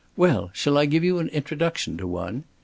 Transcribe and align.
"Well, 0.17 0.49
shall 0.51 0.79
I 0.79 0.87
give 0.87 1.03
you 1.03 1.19
an 1.19 1.27
introduction 1.27 1.95
to 1.97 2.07
one?" 2.07 2.45